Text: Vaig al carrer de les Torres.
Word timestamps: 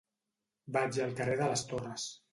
Vaig 0.77 0.97
al 1.05 1.13
carrer 1.21 1.37
de 1.43 1.53
les 1.53 1.65
Torres. 1.75 2.13